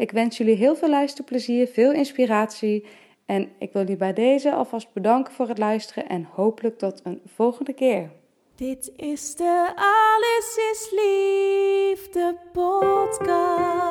[0.00, 2.86] Ik wens jullie heel veel luisterplezier, veel inspiratie
[3.26, 7.20] en ik wil jullie bij deze alvast bedanken voor het luisteren en hopelijk tot een
[7.26, 8.10] volgende keer.
[8.54, 13.88] Dit is de Alles is Liefde podcast.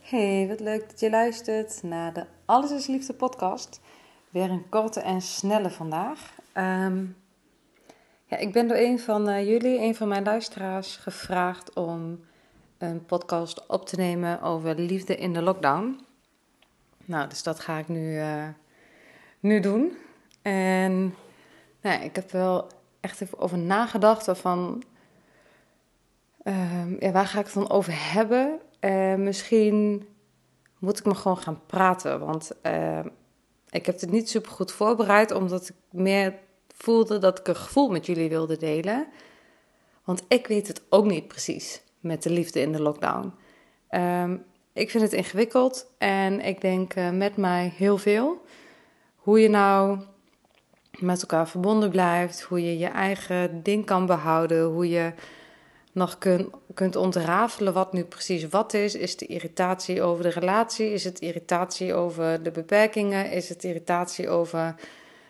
[0.00, 3.80] Hey, wat leuk dat je luistert naar de Alles is Liefde podcast.
[4.30, 6.34] Weer een korte en snelle vandaag.
[6.52, 7.04] Ehm,
[8.26, 12.24] ja, ik ben door een van eh, jullie, een van mijn luisteraars, gevraagd om
[12.78, 16.00] een podcast op te nemen over liefde in de lockdown.
[17.04, 18.48] Nou, dus dat ga ik nu, eh,
[19.40, 19.96] nu doen.
[20.42, 21.14] En
[21.80, 22.66] nou, ik heb wel
[23.00, 24.82] echt even over nagedacht van...
[26.42, 28.60] Ehm, ja, waar ga ik het dan over hebben?
[28.80, 30.08] Uh, misschien
[30.78, 32.20] moet ik me gewoon gaan praten.
[32.20, 32.50] Want
[33.70, 36.34] ik heb het niet super goed voorbereid, omdat ik meer
[36.76, 39.06] voelde dat ik een gevoel met jullie wilde delen.
[40.04, 43.32] Want ik weet het ook niet precies met de liefde in de lockdown.
[43.90, 48.44] Um, ik vind het ingewikkeld en ik denk uh, met mij heel veel.
[49.16, 49.98] Hoe je nou
[50.98, 55.12] met elkaar verbonden blijft, hoe je je eigen ding kan behouden, hoe je
[55.92, 58.94] nog kun, kunt ontrafelen wat nu precies wat is.
[58.94, 60.92] Is het irritatie over de relatie?
[60.92, 63.30] Is het irritatie over de beperkingen?
[63.30, 64.74] Is het irritatie over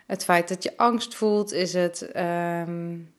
[0.07, 1.53] het feit dat je angst voelt?
[1.53, 3.15] Is het, um,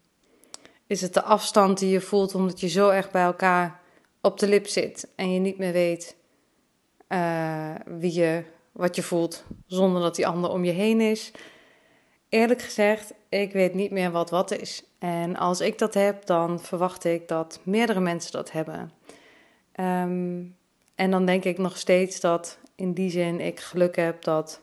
[0.87, 3.79] is het de afstand die je voelt omdat je zo erg bij elkaar
[4.21, 6.15] op de lip zit en je niet meer weet
[7.09, 11.31] uh, wie je, wat je voelt zonder dat die ander om je heen is?
[12.29, 14.83] Eerlijk gezegd, ik weet niet meer wat wat is.
[14.99, 18.91] En als ik dat heb, dan verwacht ik dat meerdere mensen dat hebben.
[19.79, 20.55] Um,
[20.95, 24.61] en dan denk ik nog steeds dat in die zin ik geluk heb dat,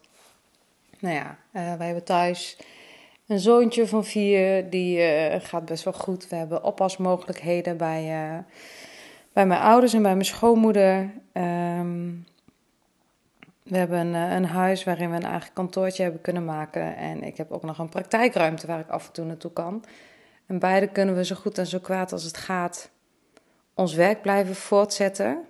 [1.04, 2.58] nou ja, uh, wij hebben thuis
[3.26, 6.28] een zoontje van vier, die uh, gaat best wel goed.
[6.28, 8.38] We hebben oppasmogelijkheden bij, uh,
[9.32, 11.10] bij mijn ouders en bij mijn schoonmoeder.
[11.32, 12.26] Um,
[13.62, 16.96] we hebben een, een, huis waarin we een eigen kantoortje hebben kunnen maken.
[16.96, 19.84] En ik heb ook nog een praktijkruimte waar ik af en toe naartoe kan.
[20.46, 22.90] En beide kunnen we zo goed en zo kwaad als het gaat
[23.74, 25.44] ons werk blijven voortzetten.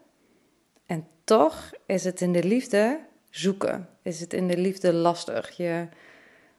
[0.86, 3.00] En toch is het in de liefde
[3.30, 3.88] zoeken.
[4.04, 5.56] Is het in de liefde lastig.
[5.56, 5.88] Je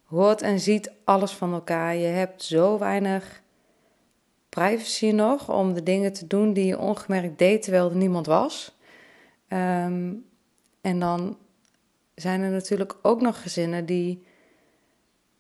[0.04, 1.96] hoort en ziet alles van elkaar.
[1.96, 3.42] Je hebt zo weinig
[4.50, 8.78] privacy nog om de dingen te doen die je ongemerkt deed terwijl er niemand was.
[9.48, 10.26] Um,
[10.82, 11.38] en dan
[12.16, 14.26] zijn er natuurlijk ook nog gezinnen die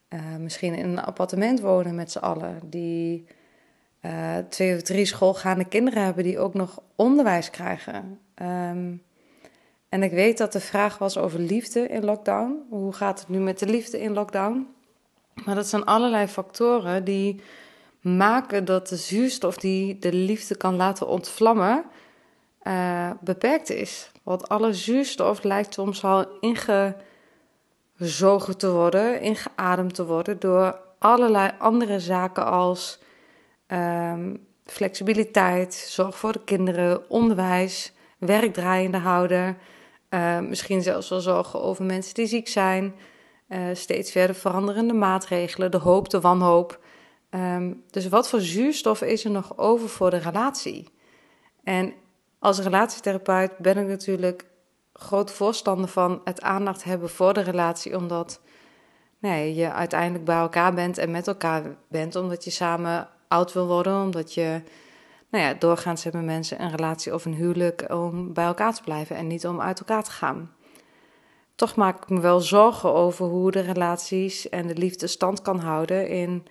[0.09, 2.59] uh, misschien in een appartement wonen met z'n allen.
[2.63, 3.25] Die
[4.01, 8.19] uh, twee of drie schoolgaande kinderen hebben die ook nog onderwijs krijgen.
[8.41, 9.01] Um,
[9.95, 12.65] en ik weet dat de vraag was over liefde in lockdown.
[12.69, 14.67] Hoe gaat het nu met de liefde in lockdown?
[15.45, 17.41] Maar dat zijn allerlei factoren die
[18.01, 21.85] maken dat de zuurstof die de liefde kan laten ontvlammen
[22.63, 24.11] uh, beperkt is.
[24.23, 26.97] Want alle zuurstof lijkt soms al ingezogen
[28.57, 32.99] te worden, ingeademd te worden door allerlei andere zaken als
[33.67, 39.57] um, flexibiliteit, zorg voor de kinderen, onderwijs, werk draaiende houden.
[40.15, 42.95] Uh, misschien zelfs wel zorgen over mensen die ziek zijn.
[43.49, 46.79] Uh, steeds verder veranderende maatregelen, de hoop, de wanhoop.
[47.29, 50.89] Um, dus wat voor zuurstof is er nog over voor de relatie?
[51.63, 51.93] En
[52.39, 54.45] als relatietherapeut ben ik natuurlijk
[54.93, 58.41] groot voorstander van het aandacht hebben voor de relatie, omdat
[59.19, 63.67] nee, je uiteindelijk bij elkaar bent en met elkaar bent, omdat je samen oud wil
[63.67, 64.61] worden, omdat je,
[65.29, 69.15] nou ja, doorgaans hebben mensen een relatie of een huwelijk om bij elkaar te blijven
[69.15, 70.51] en niet om uit elkaar te gaan.
[71.55, 75.59] toch maak ik me wel zorgen over hoe de relaties en de liefde stand kan
[75.59, 76.45] houden in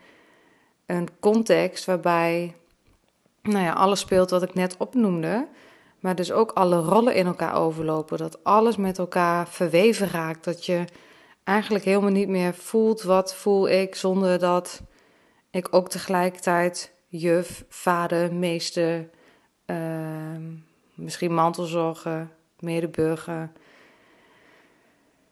[0.86, 2.54] een context waarbij
[3.42, 5.48] nou ja, alles speelt wat ik net opnoemde.
[6.00, 8.18] Maar dus ook alle rollen in elkaar overlopen.
[8.18, 10.44] Dat alles met elkaar verweven raakt.
[10.44, 10.84] Dat je
[11.44, 14.82] eigenlijk helemaal niet meer voelt wat voel ik zonder dat
[15.50, 19.10] ik ook tegelijkertijd juf, vader, meester,
[19.66, 20.36] uh,
[20.94, 22.28] misschien mantelzorger,
[22.58, 23.52] medeburger.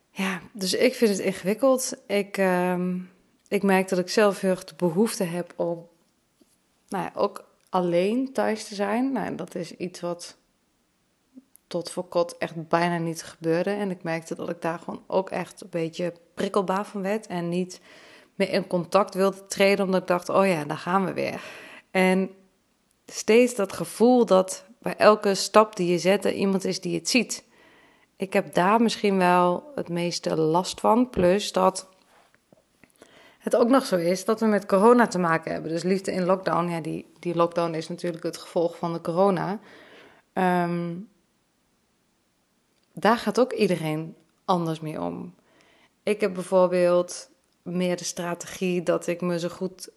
[0.09, 1.93] Ja, dus ik vind het ingewikkeld.
[2.07, 2.95] Ik, uh,
[3.47, 5.87] ik merk dat ik zelf heel erg de behoefte heb om
[6.87, 9.11] nou ja, ook alleen thuis te zijn.
[9.11, 10.37] Nou, dat is iets wat
[11.67, 13.69] tot voor kort echt bijna niet gebeurde.
[13.69, 17.27] En ik merkte dat ik daar gewoon ook echt een beetje prikkelbaar van werd.
[17.27, 17.81] En niet
[18.35, 21.41] meer in contact wilde treden, omdat ik dacht: oh ja, daar gaan we weer.
[21.93, 22.29] En
[23.05, 27.09] steeds dat gevoel dat bij elke stap die je zet er iemand is die het
[27.09, 27.43] ziet.
[28.15, 31.09] Ik heb daar misschien wel het meeste last van.
[31.09, 31.89] Plus dat
[33.37, 35.71] het ook nog zo is dat we met corona te maken hebben.
[35.71, 39.59] Dus liefde in lockdown, ja, die, die lockdown is natuurlijk het gevolg van de corona.
[40.33, 40.95] Ehm,
[42.93, 45.35] daar gaat ook iedereen anders mee om.
[46.03, 47.29] Ik heb bijvoorbeeld
[47.61, 49.91] meer de strategie dat ik me zo goed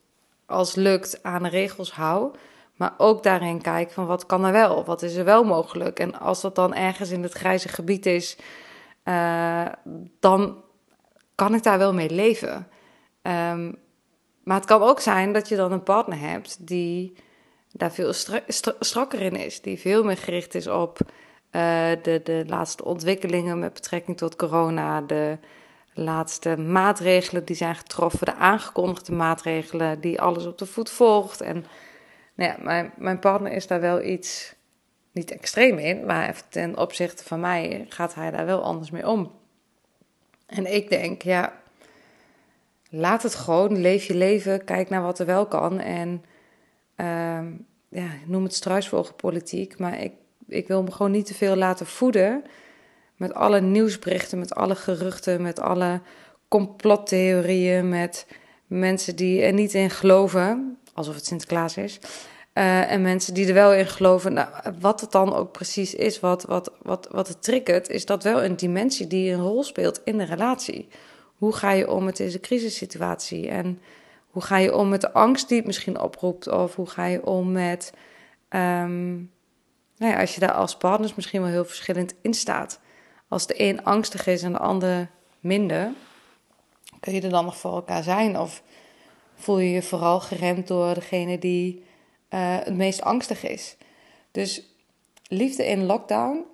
[0.47, 2.35] als lukt aan de regels hou.
[2.77, 5.99] Maar ook daarin kijk van wat kan er wel, wat is er wel mogelijk.
[5.99, 8.37] En als dat dan ergens in het grijze gebied is,
[9.05, 9.67] uh,
[10.21, 10.63] dan
[11.35, 12.69] kan ik daar wel mee leven.
[13.23, 13.77] Um,
[14.45, 17.15] maar het kan ook zijn dat je dan een partner hebt die
[17.73, 18.13] daar veel
[18.79, 19.61] strakker in is.
[19.61, 21.11] Die veel meer gericht is op uh,
[22.03, 25.01] de, de laatste ontwikkelingen met betrekking tot corona.
[25.01, 25.39] De
[25.99, 28.27] laatste maatregelen die zijn getroffen.
[28.27, 31.41] De aangekondigde maatregelen die alles op de voet volgt.
[31.41, 31.65] En
[32.35, 34.55] nou ja, mijn, mijn partner is daar wel iets,
[35.13, 36.07] niet extreem in.
[36.07, 39.33] Maar ten opzichte van mij gaat hij daar wel anders mee om.
[40.47, 41.53] En ik denk, ja
[42.91, 45.81] laat het gewoon, leef je leven, kijk naar wat er wel kan.
[45.81, 46.25] En
[46.97, 47.41] uh,
[47.89, 50.13] ja, noem het struisvogelpolitiek, maar ik,
[50.47, 52.45] ik wil me gewoon niet te veel laten voeden
[53.17, 56.01] met alle nieuwsberichten, met alle geruchten, met alle
[56.49, 58.27] complottheorieën, met
[58.67, 61.99] mensen die er niet in geloven, alsof het Sinterklaas is.
[62.55, 64.33] Uh, en mensen die er wel in geloven.
[64.33, 64.49] Nou,
[64.81, 68.45] wat het dan ook precies is, wat, wat, wat, wat het triggert, is dat wel
[68.45, 70.89] een dimensie die een rol speelt in de relatie.
[71.37, 73.49] Hoe ga je om met deze crisissituatie?
[73.49, 73.81] En
[74.31, 76.49] hoe ga je om met de angst die het misschien oproept?
[76.49, 77.93] Of hoe ga je om met,
[78.51, 79.31] um,
[79.97, 82.81] nou als je daar als partners misschien wel heel verschillend in staat.
[83.29, 85.93] Als de een angstig is en de ander minder,
[87.01, 88.39] kun je er dan nog voor elkaar zijn?
[88.39, 88.63] Of
[89.35, 91.85] voel je je vooral geremd door degene die
[92.31, 93.77] uh, het meest angstig is?
[94.31, 94.63] Dus
[95.29, 96.45] liefde in lockdown.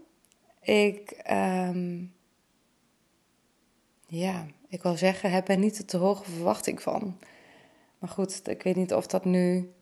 [0.61, 2.15] Ik, um,
[4.07, 7.19] ja, ik wil zeggen, heb er niet te hoge verwachting van.
[7.99, 9.73] Maar goed, ik weet niet of dat nu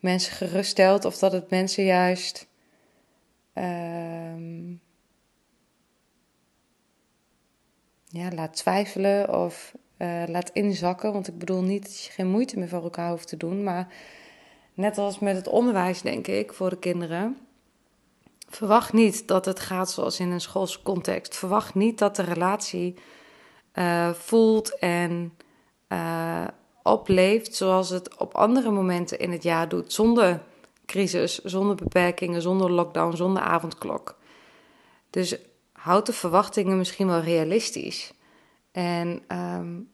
[0.00, 2.46] mensen geruststelt of dat het mensen juist.
[3.54, 4.74] Uh,
[8.12, 11.12] ja, laat twijfelen of uh, laat inzakken.
[11.12, 13.62] Want ik bedoel niet dat je geen moeite meer voor elkaar hoeft te doen.
[13.62, 13.88] Maar
[14.74, 17.38] net als met het onderwijs, denk ik, voor de kinderen.
[18.48, 21.36] Verwacht niet dat het gaat zoals in een schoolse context.
[21.36, 22.94] Verwacht niet dat de relatie
[23.74, 25.32] uh, voelt en
[25.88, 26.44] uh,
[26.82, 29.92] opleeft zoals het op andere momenten in het jaar doet.
[29.92, 30.42] Zonder
[30.86, 34.18] crisis, zonder beperkingen, zonder lockdown, zonder avondklok.
[35.10, 35.36] Dus
[35.82, 38.12] houd de verwachtingen misschien wel realistisch.
[38.72, 39.90] En um,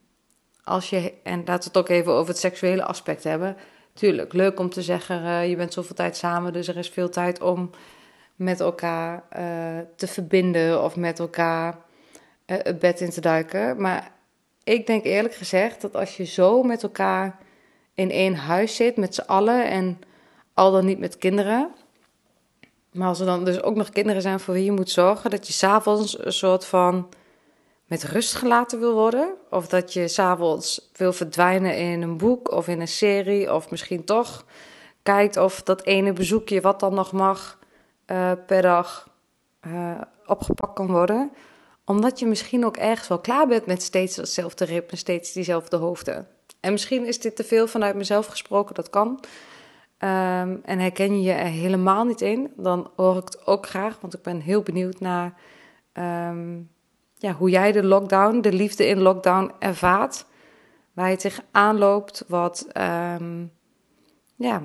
[0.65, 3.57] als je, en laten we het ook even over het seksuele aspect hebben.
[3.93, 7.09] Tuurlijk, leuk om te zeggen, uh, je bent zoveel tijd samen, dus er is veel
[7.09, 7.71] tijd om
[8.37, 11.75] met elkaar uh, te verbinden of met elkaar
[12.47, 13.81] uh, het bed in te duiken.
[13.81, 14.13] Maar
[14.65, 17.39] ik denk eerlijk gezegd dat als je zo met elkaar
[17.95, 19.99] in één huis zit, met z'n allen en
[20.55, 21.71] al dan niet met kinderen.
[22.93, 25.47] Maar als er dan dus ook nog kinderen zijn voor wie je moet zorgen, dat
[25.47, 27.09] je s'avonds een soort van
[27.87, 29.35] met rust gelaten wil worden.
[29.51, 33.55] Of dat je s'avonds wil verdwijnen in een boek of in een serie.
[33.55, 34.45] Of misschien toch
[35.03, 37.59] kijkt of dat ene bezoekje, wat dan nog mag,
[38.07, 39.09] uh, per dag
[39.67, 41.31] uh, opgepakt kan worden
[41.89, 46.29] omdat je misschien ook ergens wel klaar bent met steeds hetzelfde ritme, steeds diezelfde hoofden.
[46.61, 49.21] En misschien is dit te veel vanuit mezelf gesproken, dat kan.
[50.01, 54.01] Um, en herken je je er helemaal niet in, dan hoor ik het ook graag,
[54.01, 55.35] want ik ben heel benieuwd naar
[55.93, 56.71] um,
[57.15, 60.27] ja, hoe jij de lockdown, de liefde in lockdown ervaart.
[60.93, 62.67] Waar je tegen aanloopt, wat,
[63.21, 63.53] um,
[64.37, 64.63] ja,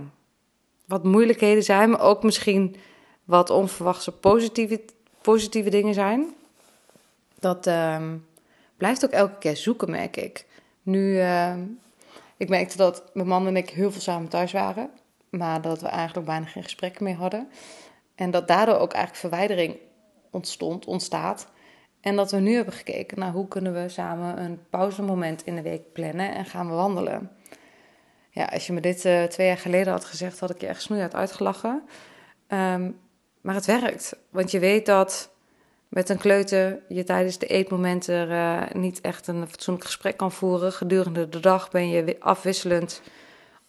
[0.85, 2.75] wat moeilijkheden zijn, maar ook misschien
[3.23, 4.81] wat onverwachte positieve,
[5.21, 6.33] positieve dingen zijn.
[7.39, 7.69] Dat,
[8.77, 10.45] blijft ook elke keer zoeken, merk ik.
[10.81, 11.21] Nu,
[12.37, 14.89] ik merkte dat mijn man en ik heel veel samen thuis waren,
[15.33, 17.49] maar dat we eigenlijk bijna geen gesprekken meer hadden.
[18.15, 19.77] En dat daardoor ook eigenlijk verwijdering
[20.31, 21.47] ontstond, ontstaat.
[22.01, 25.61] En dat we nu hebben gekeken naar hoe kunnen we samen een pauzemoment in de
[25.61, 27.31] week plannen en gaan we wandelen.
[28.29, 30.81] Ja, als je me dit uh, twee jaar geleden had gezegd, had ik je echt
[30.81, 31.83] snoeihard uitgelachen.
[32.47, 32.99] Um,
[33.41, 34.15] maar het werkt.
[34.29, 35.31] Want je weet dat
[35.87, 40.71] met een kleuter je tijdens de eetmomenten uh, niet echt een fatsoenlijk gesprek kan voeren.
[40.71, 43.01] Gedurende de dag ben je afwisselend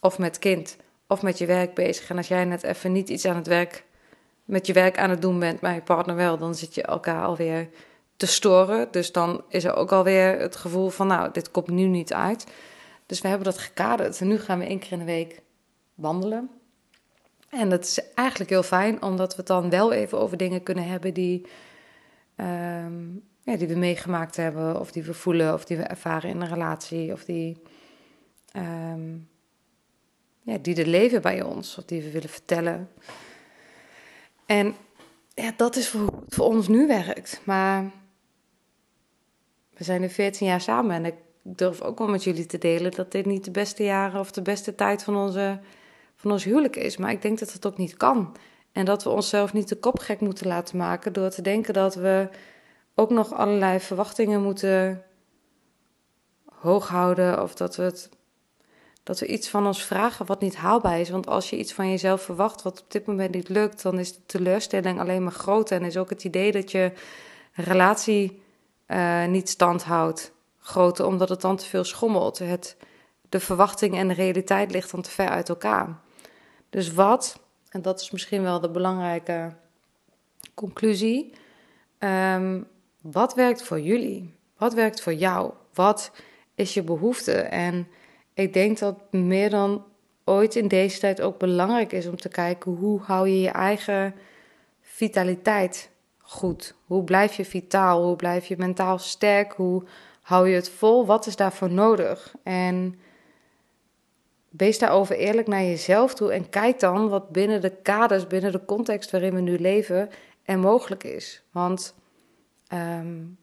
[0.00, 0.76] of met kind
[1.06, 2.10] of met je werk bezig.
[2.10, 3.84] En als jij net even niet iets aan het werk,
[4.44, 7.24] met je werk aan het doen bent, maar je partner wel, dan zit je elkaar
[7.24, 7.68] alweer
[8.16, 8.88] te storen.
[8.90, 12.46] Dus dan is er ook alweer het gevoel van, nou, dit komt nu niet uit.
[13.06, 14.20] Dus we hebben dat gekaderd.
[14.20, 15.42] Nu gaan we één keer in de week
[15.94, 16.50] wandelen.
[17.48, 20.86] En dat is eigenlijk heel fijn, omdat we het dan wel even over dingen kunnen
[20.86, 21.46] hebben die,
[22.36, 26.40] ehm, ja, die we meegemaakt hebben, of die we voelen, of die we ervaren in
[26.40, 27.62] een relatie, of die,
[28.56, 29.28] um,
[30.44, 32.90] ja, die er leven bij ons, of die we willen vertellen.
[34.46, 34.74] En
[35.34, 37.40] ja, dat is voor, voor ons nu werkt.
[37.44, 37.90] Maar
[39.76, 42.90] we zijn nu 14 jaar samen en ik durf ook wel met jullie te delen
[42.90, 45.60] dat dit niet de beste jaren of de beste tijd van onze
[46.16, 46.96] van ons huwelijk is.
[46.96, 48.36] Maar ik denk dat het ook niet kan.
[48.72, 51.94] En dat we onszelf niet de kop gek moeten laten maken door te denken dat
[51.94, 52.28] we
[52.94, 55.02] ook nog allerlei verwachtingen moeten
[56.44, 57.42] hoog houden.
[57.42, 58.08] Of dat we, het,
[59.04, 61.10] dat we iets van ons vragen wat niet haalbaar is.
[61.10, 64.14] Want als je iets van jezelf verwacht wat op dit moment niet lukt, dan is
[64.14, 65.80] de teleurstelling alleen maar groter.
[65.80, 66.92] En is ook het idee dat je
[67.52, 68.42] relatie
[68.88, 72.38] uh, niet stand houdt groter, omdat het dan te veel schommelt.
[72.38, 72.76] Het,
[73.28, 75.98] de verwachting en de realiteit ligt dan te ver uit elkaar.
[76.70, 79.52] Dus wat, en dat is misschien wel de belangrijke
[80.54, 81.32] conclusie,
[81.98, 82.60] ehm,
[83.00, 84.34] wat werkt voor jullie?
[84.56, 85.52] Wat werkt voor jou?
[85.74, 86.12] Wat
[86.54, 87.32] is je behoefte?
[87.32, 87.88] En
[88.34, 89.84] ik denk dat meer dan
[90.24, 94.14] ooit in deze tijd ook belangrijk is om te kijken hoe hou je je eigen
[94.80, 96.74] vitaliteit goed?
[96.86, 98.04] Hoe blijf je vitaal?
[98.04, 99.52] Hoe blijf je mentaal sterk?
[99.52, 99.82] Hoe
[100.20, 101.06] hou je het vol?
[101.06, 102.34] Wat is daarvoor nodig?
[102.42, 102.98] En
[104.56, 108.64] Wees daarover eerlijk naar jezelf toe en kijk dan wat binnen de kaders, binnen de
[108.64, 110.10] context waarin we nu leven,
[110.42, 111.42] er mogelijk is.
[111.52, 111.94] Want
[112.72, 113.38] um,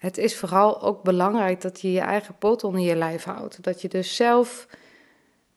[0.00, 3.62] het is vooral ook belangrijk dat je je eigen poot onder je lijf houdt.
[3.62, 4.66] Dat je dus zelf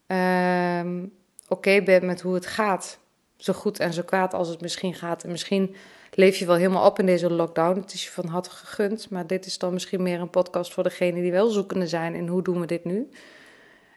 [0.08, 1.14] um,
[1.48, 3.00] oké bent met hoe het gaat.
[3.36, 5.24] Zo goed en zo kwaad als het misschien gaat.
[5.24, 5.76] En misschien
[6.12, 7.80] leef je wel helemaal op in deze lockdown.
[7.80, 9.10] Het is je van harte gegund.
[9.10, 12.28] Maar dit is dan misschien meer een podcast voor degenen die wel zoekende zijn in
[12.28, 13.10] hoe doen we dit nu.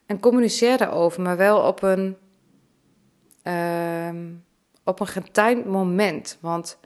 [0.07, 2.17] En communiceer daarover, maar wel op een,
[3.45, 4.11] uh,
[4.85, 6.39] op een moment.
[6.41, 6.79] Want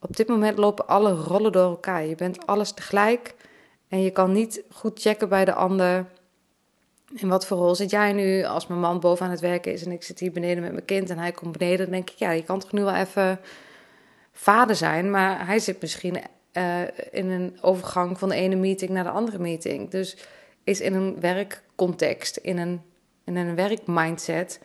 [0.00, 2.06] op dit moment lopen alle rollen door elkaar.
[2.06, 3.34] Je bent alles tegelijk
[3.88, 6.06] en je kan niet goed checken bij de ander.
[7.14, 9.84] In wat voor rol zit jij nu als mijn man boven aan het werken is
[9.84, 11.78] en ik zit hier beneden met mijn kind en hij komt beneden?
[11.78, 13.40] Dan denk ik, ja, je kan toch nu wel even
[14.32, 16.16] vader zijn, maar hij zit misschien
[16.52, 19.90] uh, in een overgang van de ene meeting naar de andere meeting.
[19.90, 20.16] Dus
[20.64, 22.82] is in een werkcontext, in een,
[23.24, 24.60] in een werkmindset.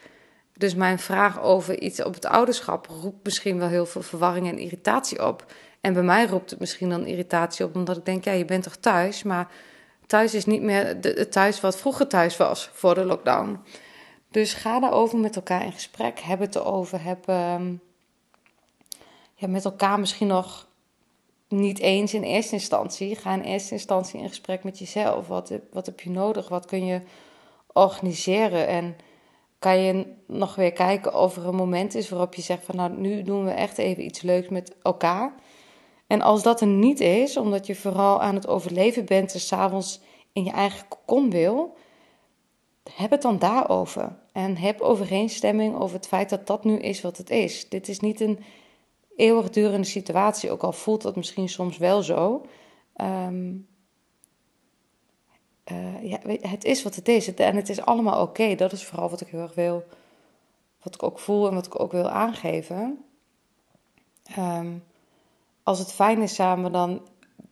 [0.61, 4.57] Dus mijn vraag over iets op het ouderschap roept misschien wel heel veel verwarring en
[4.57, 5.45] irritatie op.
[5.79, 8.63] En bij mij roept het misschien dan irritatie op, omdat ik denk, ja, je bent
[8.63, 9.23] toch thuis?
[9.23, 9.51] Maar
[10.07, 13.59] thuis is niet meer het thuis wat vroeger thuis was voor de lockdown.
[14.31, 16.19] Dus ga daarover met elkaar in gesprek.
[16.19, 17.03] Heb het erover.
[17.03, 17.73] Heb ehm,
[19.35, 20.67] ja, met elkaar misschien nog
[21.47, 23.15] niet eens in eerste instantie.
[23.15, 25.27] Ga in eerste instantie in gesprek met jezelf.
[25.27, 26.49] Wat, wat heb je nodig?
[26.49, 27.01] Wat kun je
[27.73, 28.67] organiseren?
[28.67, 28.95] En
[29.61, 32.91] kan je nog weer kijken of er een moment is waarop je zegt van nou
[32.91, 35.33] nu doen we echt even iets leuks met elkaar.
[36.07, 40.01] En als dat er niet is, omdat je vooral aan het overleven bent en s'avonds
[40.33, 41.77] in je eigen kokon wil,
[42.93, 44.17] heb het dan daarover.
[44.31, 47.69] En heb overeenstemming over het feit dat dat nu is wat het is.
[47.69, 48.39] Dit is niet een
[49.15, 52.45] eeuwigdurende situatie, ook al voelt dat misschien soms wel zo.
[53.01, 53.67] Um,
[55.71, 58.55] uh, ja, het is wat het is en het is allemaal oké.
[58.55, 59.83] Dat is vooral wat ik heel erg wil,
[60.83, 63.05] wat ik ook voel en wat ik ook wil aangeven.
[64.37, 64.83] Um,
[65.63, 67.01] als het fijn is samen, dan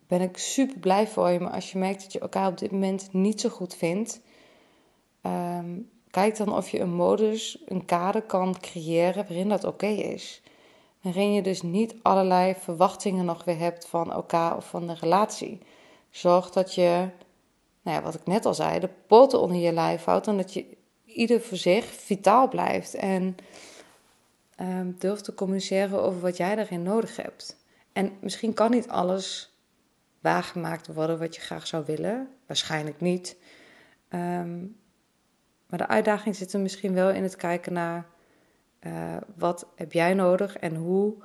[0.08, 1.40] ben ik super blij voor je.
[1.40, 4.22] Maar als je merkt dat je elkaar op dit moment niet zo goed vindt,
[5.22, 10.42] um, kijk dan of je een modus, een kader kan creëren waarin dat oké is.
[11.02, 15.60] Waarin je dus niet allerlei verwachtingen nog weer hebt van elkaar of van de relatie.
[16.10, 17.08] Zorg dat je,
[17.90, 20.54] nou ja, wat ik net al zei, de poten onder je lijf houdt en dat
[20.54, 22.94] je ieder voor zich vitaal blijft.
[22.94, 23.38] En
[24.62, 27.56] um, durf te communiceren over wat jij daarin nodig hebt.
[27.94, 29.54] En misschien kan niet alles
[30.20, 32.30] waargemaakt worden wat je graag zou willen.
[32.46, 33.38] Waarschijnlijk niet.
[34.08, 34.60] Ehm,
[35.66, 38.08] maar de uitdaging zit er misschien wel in het kijken naar
[38.82, 41.16] uh, wat heb jij nodig en hoe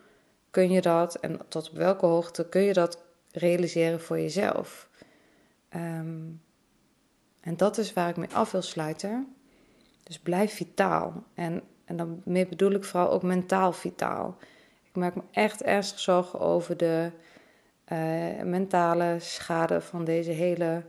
[0.50, 4.88] kun je dat en tot op welke hoogte kun je dat realiseren voor jezelf.
[5.68, 6.23] Ehm,
[7.44, 9.34] en dat is waar ik mee af wil sluiten.
[10.02, 11.24] Dus blijf vitaal.
[11.34, 14.36] En, en daarmee bedoel ik vooral ook mentaal vitaal.
[14.84, 17.10] Ik maak me echt ernstig zorgen over de
[17.92, 20.82] uh, mentale schade van deze hele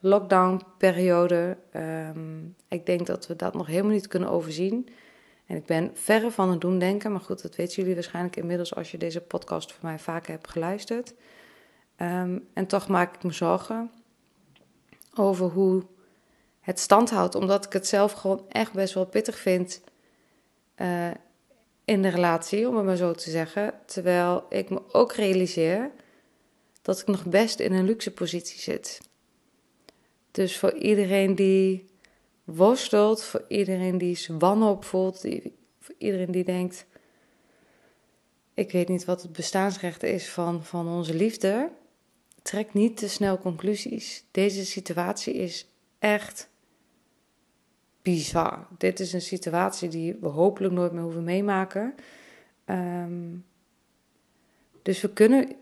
[0.00, 1.56] lockdown-periode.
[1.76, 4.88] Um, ik denk dat we dat nog helemaal niet kunnen overzien.
[5.46, 8.74] En ik ben verre van het doen denken, maar goed, dat weten jullie waarschijnlijk inmiddels
[8.74, 11.14] als je deze podcast van mij vaker hebt geluisterd.
[11.96, 13.90] Um, en toch maak ik me zorgen
[15.14, 15.82] over hoe
[16.60, 19.80] het stand houdt, omdat ik het zelf gewoon echt best wel pittig vind
[20.76, 21.10] uh,
[21.84, 23.74] in de relatie, om het maar zo te zeggen.
[23.86, 25.90] Terwijl ik me ook realiseer
[26.82, 29.00] dat ik nog best in een luxe positie zit.
[30.30, 31.86] Dus voor iedereen die
[32.44, 36.86] worstelt, voor iedereen die zijn wanhoop voelt, die, voor iedereen die denkt:
[38.54, 41.70] Ik weet niet wat het bestaansrecht is van, van onze liefde.
[42.42, 44.24] Trek niet te snel conclusies.
[44.30, 45.66] Deze situatie is
[45.98, 46.48] echt
[48.02, 48.66] bizar.
[48.78, 51.94] Dit is een situatie die we hopelijk nooit meer hoeven meemaken.
[52.66, 53.44] Um,
[54.82, 55.56] dus we kunnen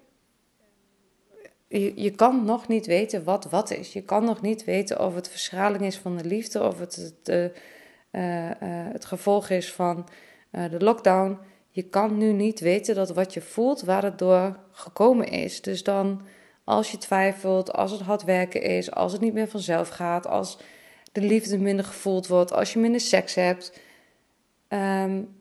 [1.69, 3.93] je, je kan nog niet weten wat wat is.
[3.93, 7.29] Je kan nog niet weten of het verschraling is van de liefde, of het het,
[7.29, 10.09] uh, uh, het gevolg is van
[10.51, 11.39] de lockdown.
[11.71, 15.61] Je kan nu niet weten dat wat je voelt, waar het door gekomen is.
[15.61, 16.23] Dus dan,
[16.71, 20.59] als je twijfelt, als het hard werken is, als het niet meer vanzelf gaat, als
[21.13, 23.81] de liefde minder gevoeld wordt, als je minder seks hebt.
[24.69, 25.39] Um,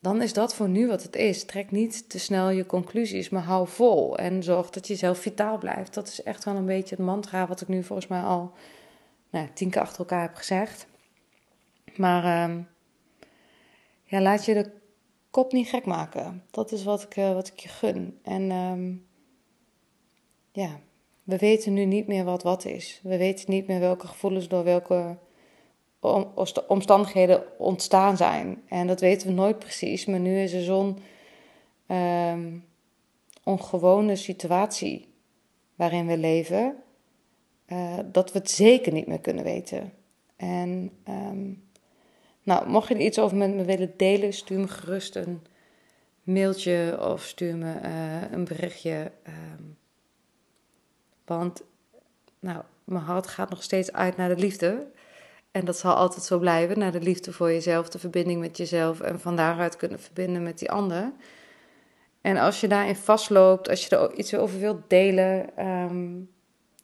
[0.00, 1.44] dan is dat voor nu wat het is.
[1.44, 5.58] Trek niet te snel je conclusies, maar hou vol en zorg dat je zelf vitaal
[5.58, 5.94] blijft.
[5.94, 8.52] Dat is echt wel een beetje het mantra wat ik nu volgens mij al
[9.30, 10.86] nou, tien keer achter elkaar heb gezegd.
[11.96, 12.68] Maar um,
[14.04, 14.70] ja, laat je de
[15.30, 16.44] kop niet gek maken.
[16.50, 18.18] Dat is wat ik, uh, wat ik je gun.
[18.22, 19.08] En um,
[20.60, 20.80] ja,
[21.24, 23.00] we weten nu niet meer wat wat is.
[23.02, 25.16] We weten niet meer welke gevoelens door welke
[26.68, 28.62] omstandigheden ontstaan zijn.
[28.68, 30.06] En dat weten we nooit precies.
[30.06, 30.98] Maar nu is er zo'n
[31.86, 32.64] um,
[33.44, 35.08] ongewone situatie
[35.74, 36.76] waarin we leven,
[37.68, 39.92] uh, dat we het zeker niet meer kunnen weten.
[40.36, 41.62] En um,
[42.42, 45.40] nou, mocht je iets over met me willen delen, stuur me gerust een
[46.22, 49.12] mailtje of stuur me uh, een berichtje.
[49.26, 49.39] Um,
[51.36, 51.62] want
[52.40, 54.86] nou, mijn hart gaat nog steeds uit naar de liefde.
[55.50, 59.00] En dat zal altijd zo blijven, naar de liefde voor jezelf, de verbinding met jezelf
[59.00, 61.12] en van daaruit kunnen verbinden met die ander.
[62.20, 66.30] En als je daarin vastloopt, als je er iets over wilt delen, um,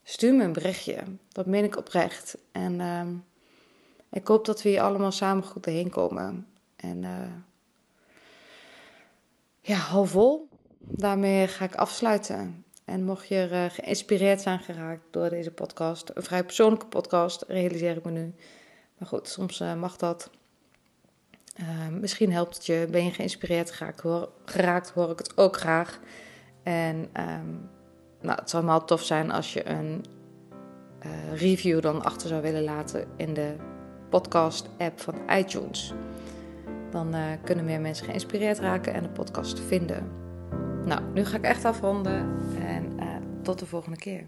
[0.03, 1.03] stuur me een berichtje.
[1.29, 2.39] Dat meen ik oprecht.
[2.53, 3.25] En um,
[4.11, 6.47] ik hoop dat we hier allemaal samen goed heen komen.
[6.77, 7.33] En uh,
[9.61, 10.49] ja, hou vol.
[10.79, 12.65] Daarmee ga ik afsluiten.
[12.87, 17.96] En mocht je uh, geïnspireerd zijn geraakt door deze podcast, een vrij persoonlijke podcast, realiseer
[17.96, 18.35] ik me nu.
[18.99, 20.31] Maar goed, soms uh, mag dat.
[21.61, 25.57] Uh, misschien helpt het je, ben je geïnspireerd geraakt, hoor, geraakt, hoor ik het ook
[25.57, 26.01] graag.
[26.62, 27.68] En um,
[28.20, 30.05] nou, het zou wel tof zijn als je een
[31.35, 33.57] review dan achter zou willen laten in de
[34.09, 35.92] podcast-app van iTunes.
[36.90, 40.26] Dan kunnen meer mensen geïnspireerd raken en de podcast vinden.
[40.87, 43.05] Nou, nu ga ik echt afronden en uh,
[43.42, 44.27] tot de volgende keer.